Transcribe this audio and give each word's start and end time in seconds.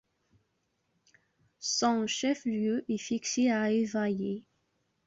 Son 1.59 2.07
chef-lieu 2.07 2.85
est 2.89 2.97
fixé 2.97 3.51
à 3.51 3.69
Évaillé. 3.69 4.43